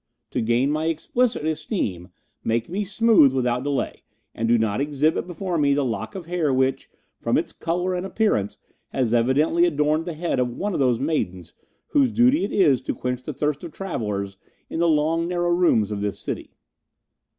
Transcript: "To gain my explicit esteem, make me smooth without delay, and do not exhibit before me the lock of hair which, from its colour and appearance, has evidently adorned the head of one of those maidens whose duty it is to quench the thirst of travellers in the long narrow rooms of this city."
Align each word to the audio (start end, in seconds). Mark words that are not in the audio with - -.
"To 0.31 0.41
gain 0.41 0.71
my 0.71 0.85
explicit 0.85 1.45
esteem, 1.45 2.09
make 2.43 2.67
me 2.67 2.83
smooth 2.83 3.31
without 3.33 3.63
delay, 3.63 4.01
and 4.33 4.47
do 4.47 4.57
not 4.57 4.81
exhibit 4.81 5.27
before 5.27 5.59
me 5.59 5.75
the 5.75 5.85
lock 5.85 6.15
of 6.15 6.25
hair 6.25 6.51
which, 6.51 6.89
from 7.19 7.37
its 7.37 7.53
colour 7.53 7.93
and 7.93 8.03
appearance, 8.03 8.57
has 8.87 9.13
evidently 9.13 9.63
adorned 9.65 10.05
the 10.05 10.13
head 10.15 10.39
of 10.39 10.49
one 10.57 10.73
of 10.73 10.79
those 10.79 10.99
maidens 10.99 11.53
whose 11.89 12.11
duty 12.11 12.43
it 12.43 12.51
is 12.51 12.81
to 12.81 12.95
quench 12.95 13.21
the 13.21 13.31
thirst 13.31 13.63
of 13.63 13.73
travellers 13.73 14.37
in 14.71 14.79
the 14.79 14.89
long 14.89 15.27
narrow 15.27 15.51
rooms 15.51 15.91
of 15.91 16.01
this 16.01 16.17
city." 16.17 16.49